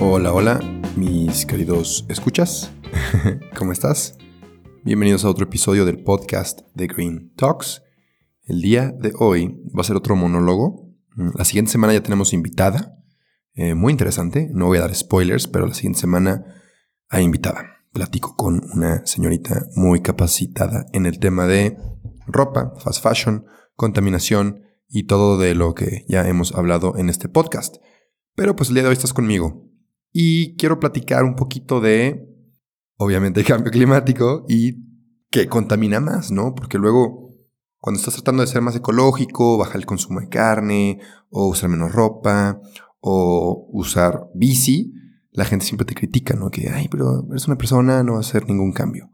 [0.00, 0.60] Hola, hola,
[0.94, 2.70] mis queridos escuchas.
[3.58, 4.16] ¿Cómo estás?
[4.84, 7.82] Bienvenidos a otro episodio del podcast de Green Talks.
[8.44, 10.94] El día de hoy va a ser otro monólogo.
[11.34, 12.96] La siguiente semana ya tenemos invitada.
[13.54, 14.48] Eh, muy interesante.
[14.52, 16.44] No voy a dar spoilers, pero la siguiente semana
[17.08, 17.66] hay invitada.
[17.92, 21.76] Platico con una señorita muy capacitada en el tema de
[22.28, 27.78] ropa, fast fashion, contaminación y todo de lo que ya hemos hablado en este podcast.
[28.36, 29.67] Pero pues el día de hoy estás conmigo
[30.12, 32.26] y quiero platicar un poquito de,
[32.96, 34.84] obviamente, el cambio climático y
[35.30, 36.54] qué contamina más, ¿no?
[36.54, 37.34] Porque luego,
[37.78, 41.00] cuando estás tratando de ser más ecológico, bajar el consumo de carne,
[41.30, 42.60] o usar menos ropa,
[43.00, 44.92] o usar bici,
[45.30, 46.50] la gente siempre te critica, ¿no?
[46.50, 49.10] Que, ay, pero eres una persona, no va a hacer ningún cambio.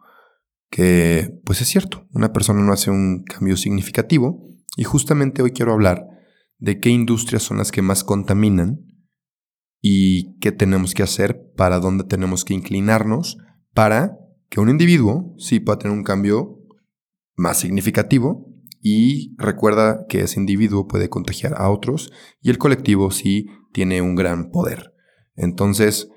[0.70, 4.48] Que, pues es cierto, una persona no hace un cambio significativo.
[4.76, 6.06] Y justamente hoy quiero hablar
[6.58, 8.93] de qué industrias son las que más contaminan
[9.86, 13.36] y qué tenemos que hacer, para dónde tenemos que inclinarnos
[13.74, 14.16] para
[14.48, 16.58] que un individuo sí pueda tener un cambio
[17.36, 23.48] más significativo y recuerda que ese individuo puede contagiar a otros y el colectivo sí
[23.74, 24.94] tiene un gran poder.
[25.36, 26.08] Entonces,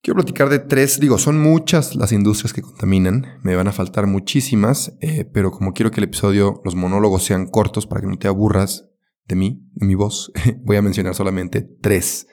[0.00, 4.06] quiero platicar de tres, digo, son muchas las industrias que contaminan, me van a faltar
[4.06, 8.18] muchísimas, eh, pero como quiero que el episodio, los monólogos sean cortos para que no
[8.18, 8.88] te aburras
[9.26, 10.30] de mí, de mi voz,
[10.64, 12.28] voy a mencionar solamente tres.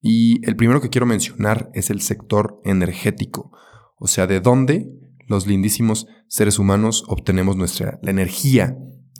[0.00, 3.52] Y el primero que quiero mencionar es el sector energético,
[3.96, 4.88] o sea, de dónde
[5.26, 8.76] los lindísimos seres humanos obtenemos nuestra la energía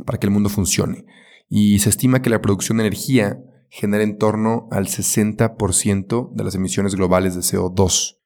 [0.06, 1.04] para que el mundo funcione.
[1.48, 3.38] Y se estima que la producción de energía
[3.68, 8.16] genera en torno al 60% de las emisiones globales de CO2.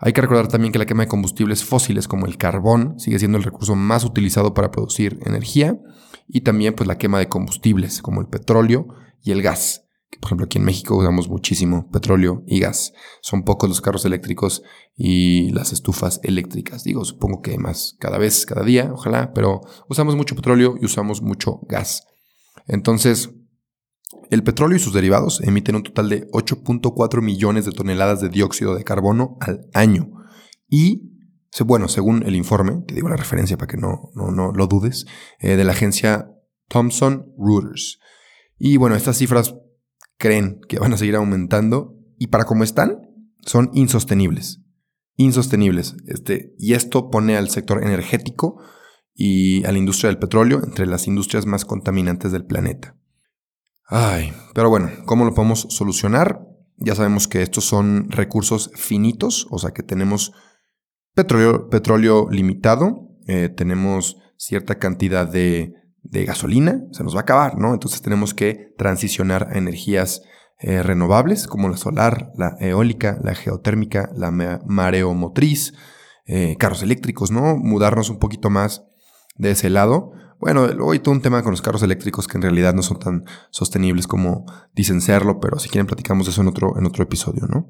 [0.00, 3.38] Hay que recordar también que la quema de combustibles fósiles como el carbón sigue siendo
[3.38, 5.78] el recurso más utilizado para producir energía
[6.28, 8.88] y también pues la quema de combustibles como el petróleo
[9.22, 9.83] y el gas
[10.20, 12.92] por ejemplo, aquí en México usamos muchísimo petróleo y gas.
[13.22, 14.62] Son pocos los carros eléctricos
[14.96, 16.84] y las estufas eléctricas.
[16.84, 21.22] Digo, supongo que más cada vez, cada día, ojalá, pero usamos mucho petróleo y usamos
[21.22, 22.06] mucho gas.
[22.66, 23.30] Entonces,
[24.30, 28.74] el petróleo y sus derivados emiten un total de 8.4 millones de toneladas de dióxido
[28.74, 30.10] de carbono al año.
[30.68, 31.12] Y,
[31.64, 35.06] bueno, según el informe, te digo la referencia para que no, no, lo dudes,
[35.38, 36.30] eh, de la agencia
[36.68, 37.98] Thomson Reuters.
[38.58, 39.54] Y bueno, estas cifras
[40.16, 43.02] creen que van a seguir aumentando y para como están,
[43.40, 44.60] son insostenibles.
[45.16, 45.96] Insostenibles.
[46.06, 48.58] Este, y esto pone al sector energético
[49.14, 52.96] y a la industria del petróleo entre las industrias más contaminantes del planeta.
[53.86, 56.40] Ay, pero bueno, ¿cómo lo podemos solucionar?
[56.76, 60.32] Ya sabemos que estos son recursos finitos, o sea que tenemos
[61.14, 67.58] petróleo, petróleo limitado, eh, tenemos cierta cantidad de de gasolina, se nos va a acabar,
[67.58, 67.72] ¿no?
[67.72, 70.22] Entonces tenemos que transicionar a energías
[70.60, 75.74] eh, renovables como la solar, la eólica, la geotérmica, la mareomotriz,
[76.26, 77.56] eh, carros eléctricos, ¿no?
[77.56, 78.84] Mudarnos un poquito más
[79.36, 80.12] de ese lado.
[80.38, 82.98] Bueno, luego hay todo un tema con los carros eléctricos que en realidad no son
[82.98, 84.44] tan sostenibles como
[84.74, 87.68] dicen serlo, pero si quieren platicamos de eso en otro, en otro episodio, ¿no?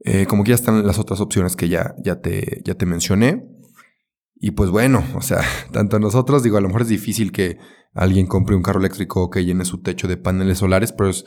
[0.00, 3.48] Eh, como que ya están las otras opciones que ya, ya, te, ya te mencioné.
[4.34, 5.40] Y pues bueno, o sea,
[5.72, 7.58] tanto nosotros, digo, a lo mejor es difícil que
[7.92, 11.24] alguien compre un carro eléctrico que llene su techo de paneles solares, pero es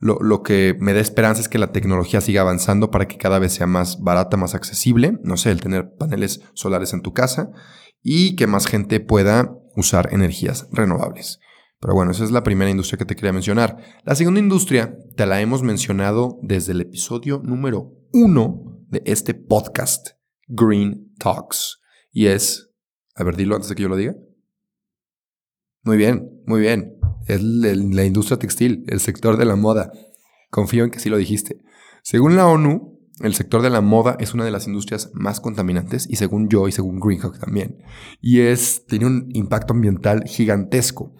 [0.00, 3.40] lo, lo, que me da esperanza es que la tecnología siga avanzando para que cada
[3.40, 7.50] vez sea más barata, más accesible, no sé, el tener paneles solares en tu casa
[8.02, 11.40] y que más gente pueda usar energías renovables.
[11.80, 13.76] Pero bueno, esa es la primera industria que te quería mencionar.
[14.04, 20.08] La segunda industria te la hemos mencionado desde el episodio número uno de este podcast,
[20.48, 21.80] Green Talks.
[22.10, 22.70] Y es,
[23.14, 24.14] a ver, dilo antes de que yo lo diga.
[25.82, 26.98] Muy bien, muy bien.
[27.26, 29.92] Es la industria textil, el sector de la moda.
[30.50, 31.60] Confío en que sí lo dijiste.
[32.02, 36.08] Según la ONU, el sector de la moda es una de las industrias más contaminantes
[36.08, 37.78] y según yo y según Greenhawk también.
[38.20, 41.14] Y es, tiene un impacto ambiental gigantesco.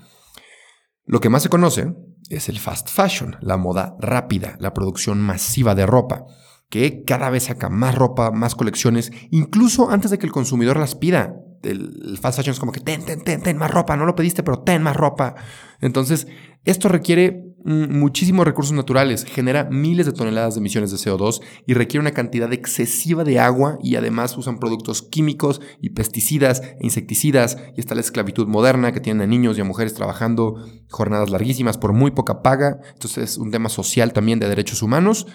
[1.05, 1.94] Lo que más se conoce
[2.31, 6.26] es el fast fashion, la moda rápida, la producción masiva de ropa
[6.70, 10.94] que cada vez saca más ropa, más colecciones, incluso antes de que el consumidor las
[10.94, 11.34] pida.
[11.62, 14.42] El, fast fashion es como que ten, ten, ten, ten más ropa, no lo pediste,
[14.42, 15.34] pero ten más ropa.
[15.80, 16.28] Entonces,
[16.64, 21.74] esto requiere mm, muchísimos recursos naturales, genera miles de toneladas de emisiones de CO2 y
[21.74, 27.56] requiere una cantidad excesiva de agua y además usan productos químicos y pesticidas e insecticidas
[27.76, 30.56] y está la esclavitud moderna que tienen a niños y a mujeres trabajando
[30.90, 32.80] jornadas larguísimas por muy poca paga.
[32.92, 35.26] Entonces es un tema social también de derechos humanos.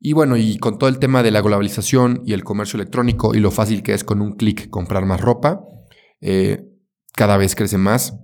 [0.00, 3.40] Y bueno, y con todo el tema de la globalización y el comercio electrónico y
[3.40, 5.60] lo fácil que es con un clic comprar más ropa,
[6.20, 6.64] eh,
[7.14, 8.16] cada vez crece más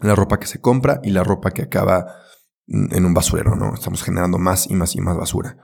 [0.00, 2.06] la ropa que se compra y la ropa que acaba
[2.66, 3.74] en un basurero, ¿no?
[3.74, 5.58] Estamos generando más y más y más basura.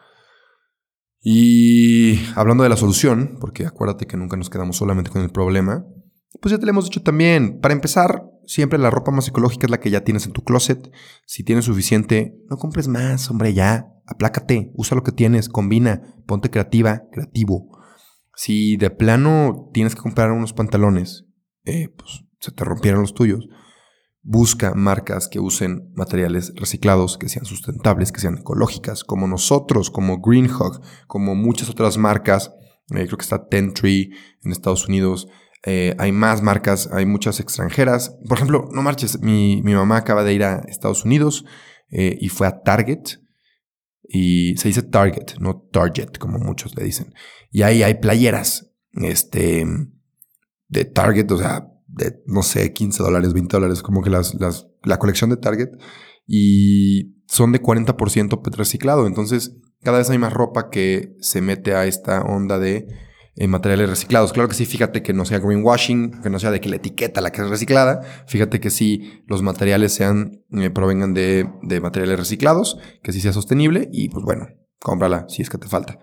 [1.23, 5.85] Y hablando de la solución, porque acuérdate que nunca nos quedamos solamente con el problema,
[6.41, 7.61] pues ya te lo hemos dicho también.
[7.61, 10.91] Para empezar, siempre la ropa más ecológica es la que ya tienes en tu closet.
[11.27, 13.93] Si tienes suficiente, no compres más, hombre, ya.
[14.11, 17.79] Aplácate, usa lo que tienes, combina, ponte creativa, creativo.
[18.35, 21.27] Si de plano tienes que comprar unos pantalones,
[21.65, 23.49] eh, pues se te rompieron los tuyos
[24.23, 30.21] Busca marcas que usen materiales reciclados, que sean sustentables, que sean ecológicas, como nosotros, como
[30.21, 32.53] Greenhug, como muchas otras marcas.
[32.91, 34.11] Eh, creo que está Ten Tree
[34.45, 35.27] en Estados Unidos.
[35.65, 38.15] Eh, hay más marcas, hay muchas extranjeras.
[38.29, 41.47] Por ejemplo, no marches, mi, mamá acaba de ir a Estados Unidos
[41.91, 43.21] eh, y fue a Target.
[44.13, 47.15] Y se dice Target, no Target, como muchos le dicen.
[47.53, 49.65] Y ahí hay playeras este,
[50.67, 54.67] de Target, o sea, de, no sé, 15 dólares, 20 dólares, como que las, las,
[54.83, 55.69] la colección de Target,
[56.27, 59.07] y son de 40% reciclado.
[59.07, 62.89] Entonces, cada vez hay más ropa que se mete a esta onda de
[63.41, 64.35] eh, materiales reciclados.
[64.35, 67.23] Claro que sí, fíjate que no sea greenwashing, que no sea de que la etiqueta
[67.23, 68.03] la que es reciclada.
[68.27, 73.33] Fíjate que sí los materiales sean, eh, provengan de, de, materiales reciclados, que sí sea
[73.33, 74.49] sostenible y pues bueno,
[74.79, 75.99] cómprala si es que te falta.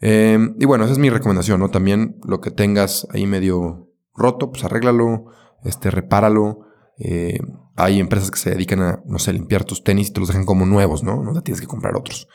[0.00, 1.70] Em, y bueno, esa es mi recomendación, ¿no?
[1.70, 5.24] También lo que tengas ahí medio roto, pues arréglalo,
[5.64, 6.66] este, repáralo.
[6.98, 7.38] Eh,
[7.76, 10.44] hay empresas que se dedican a, no sé, limpiar tus tenis y te los dejan
[10.44, 11.22] como nuevos, ¿no?
[11.22, 12.28] No te tienes que comprar otros.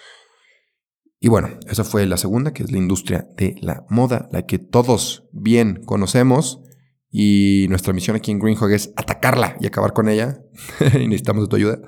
[1.24, 4.60] Y bueno, esa fue la segunda, que es la industria de la moda, la que
[4.60, 6.62] todos bien conocemos.
[7.10, 10.44] Y nuestra misión aquí en Greenhog es atacarla y acabar con ella.
[10.81, 11.80] y necesitamos de tu ayuda.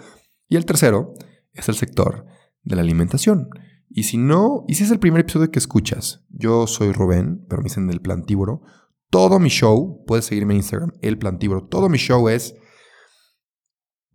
[0.47, 1.15] Y el tercero
[1.51, 2.25] es el sector
[2.63, 3.49] de la alimentación.
[3.89, 7.61] Y si no, y si es el primer episodio que escuchas, yo soy Rubén, pero
[7.61, 8.61] me dicen del plantívoro.
[9.09, 12.55] Todo mi show, puedes seguirme en Instagram, El Plantívoro, todo mi show es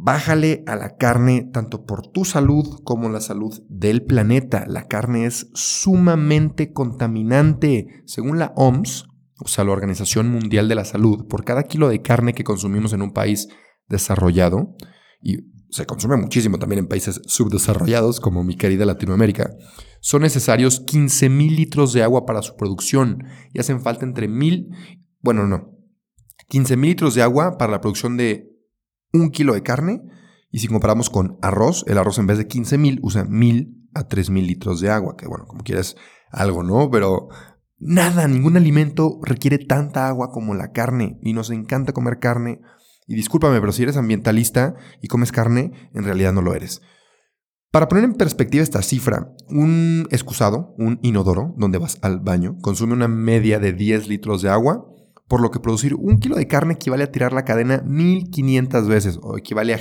[0.03, 4.65] bájale a la carne tanto por tu salud como la salud del planeta.
[4.67, 7.87] La carne es sumamente contaminante.
[8.07, 9.07] Según la OMS,
[9.45, 12.95] o sea, la Organización Mundial de la Salud, por cada kilo de carne que consumimos
[12.95, 13.49] en un país
[13.89, 14.75] desarrollado,
[15.23, 19.51] y se consume muchísimo también en países subdesarrollados como mi querida Latinoamérica,
[20.01, 24.71] son necesarios 15 mil litros de agua para su producción y hacen falta entre mil,
[25.21, 25.77] bueno, no,
[26.49, 28.50] 15 mil litros de agua para la producción de
[29.13, 30.03] un kilo de carne.
[30.51, 34.09] Y si comparamos con arroz, el arroz en vez de 15 mil usa mil a
[34.09, 35.97] 3 mil litros de agua, que bueno, como quieras
[36.31, 36.91] algo, ¿no?
[36.91, 37.29] Pero
[37.79, 42.61] nada, ningún alimento requiere tanta agua como la carne y nos encanta comer carne.
[43.07, 46.81] Y discúlpame, pero si eres ambientalista y comes carne, en realidad no lo eres.
[47.73, 52.95] Para poner en perspectiva esta cifra, un excusado, un inodoro, donde vas al baño, consume
[52.95, 54.87] una media de 10 litros de agua,
[55.31, 59.21] por lo que producir un kilo de carne equivale a tirar la cadena 1500 veces,
[59.23, 59.79] o equivale a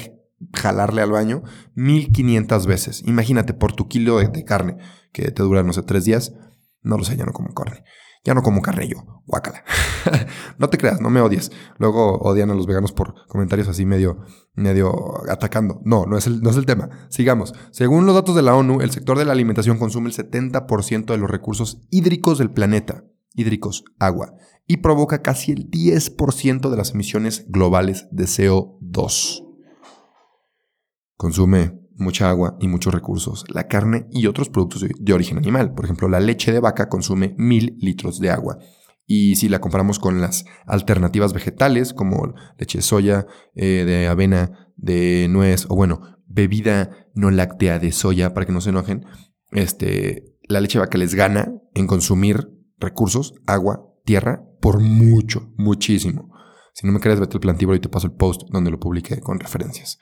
[0.54, 1.42] jalarle al baño
[1.74, 3.02] 1500 veces.
[3.08, 4.78] Imagínate, por tu kilo de, carne,
[5.12, 6.36] que te dura, no sé, tres días,
[6.84, 7.84] no lo sé, ya no como carne.
[8.24, 9.64] Ya no como carne yo, guácala.
[10.60, 11.52] no te creas, no me odies.
[11.80, 14.20] Luego odian a los veganos por comentarios así medio,
[14.54, 14.92] medio
[15.32, 15.82] atacando.
[15.84, 17.08] No, no es, no es el tema.
[17.10, 17.56] Sigamos.
[17.72, 21.18] Según los datos de la ONU, el sector de la alimentación consume el 70% de
[21.18, 23.04] los recursos hídricos del planeta.
[23.34, 24.34] Hídricos, agua.
[24.68, 29.46] Y provoca casi el 10% de las emisiones globales de CO2.
[31.16, 35.74] Consume mucha agua y muchos recursos, la carne y otros productos de, origen animal.
[35.74, 38.58] Por ejemplo, la leche de vaca consume mil litros de agua.
[39.06, 44.72] Y si la comparamos con las alternativas vegetales, como leche de soya, eh, de avena,
[44.76, 49.06] de nuez, o bueno, bebida no láctea de soya, para que no se enojen,
[49.52, 56.32] este, la leche de vaca les gana en consumir recursos, agua, tierra, por mucho, muchísimo.
[56.74, 59.20] Si no me crees, vete al plantívoro y te paso el post donde lo publiqué
[59.20, 60.00] con referencias.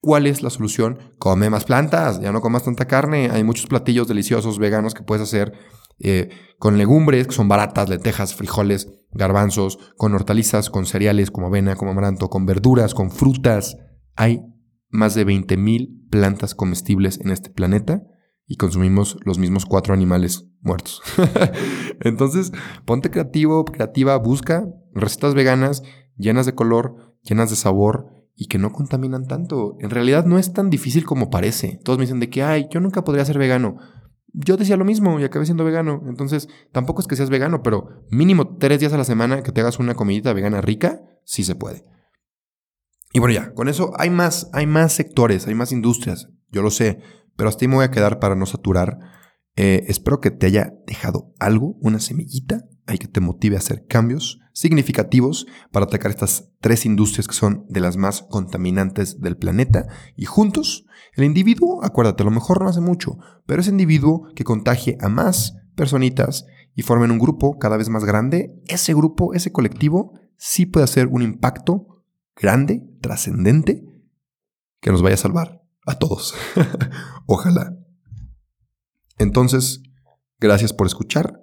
[0.00, 1.14] ¿Cuál es la solución?
[1.18, 3.30] Come más plantas, ya no comas tanta carne.
[3.32, 5.52] Hay muchos platillos deliciosos veganos que puedes hacer
[5.98, 11.74] eh, con legumbres, que son baratas, lentejas, frijoles, garbanzos, con hortalizas, con cereales como avena,
[11.74, 13.76] como amaranto, con verduras, con frutas.
[14.14, 14.42] Hay
[14.88, 18.02] más de 20.000 plantas comestibles en este planeta
[18.48, 21.02] y consumimos los mismos cuatro animales muertos.
[22.00, 22.50] Entonces,
[22.86, 25.82] ponte creativo, creativa, busca recetas veganas
[26.16, 29.76] llenas de color, llenas de sabor y que no contaminan tanto.
[29.80, 31.78] En realidad no es tan difícil como parece.
[31.84, 33.76] Todos me dicen de que, ay, yo nunca podría ser vegano.
[34.32, 36.02] Yo decía lo mismo y acabé siendo vegano.
[36.06, 39.60] Entonces, tampoco es que seas vegano, pero mínimo tres días a la semana que te
[39.60, 41.84] hagas una comidita vegana rica, sí se puede.
[43.12, 46.70] Y bueno, ya, con eso hay más, hay más sectores, hay más industrias, yo lo
[46.70, 47.00] sé,
[47.38, 48.98] pero hasta ahí me voy a quedar para no saturar.
[49.54, 53.86] Eh, espero que te haya dejado algo, una semillita, hay que te motive a hacer
[53.86, 59.86] cambios significativos para atacar estas tres industrias que son de las más contaminantes del planeta
[60.16, 64.42] y juntos el individuo, acuérdate, a lo mejor no hace mucho, pero ese individuo que
[64.42, 69.52] contagie a más personitas y formen un grupo cada vez más grande, ese grupo, ese
[69.52, 72.02] colectivo, sí puede hacer un impacto
[72.34, 73.84] grande, trascendente,
[74.80, 76.34] que nos vaya a salvar a todos.
[77.26, 77.76] Ojalá.
[79.18, 79.82] Entonces,
[80.38, 81.42] gracias por escuchar,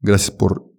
[0.00, 0.72] gracias por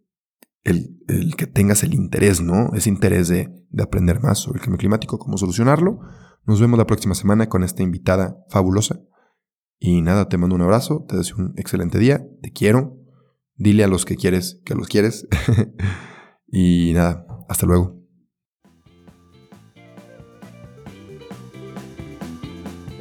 [0.64, 1.00] el,
[1.38, 2.74] que tengas el interés, ¿no?
[2.74, 6.00] Ese interés de, de aprender más sobre el cambio climático, cómo solucionarlo.
[6.46, 9.02] Nos vemos la próxima semana con esta invitada fabulosa.
[9.80, 12.98] Y nada, te mando un abrazo, te deseo un excelente día, te quiero.
[13.56, 15.28] Dile a los que quieres que los quieres.
[16.48, 18.03] y nada, hasta luego.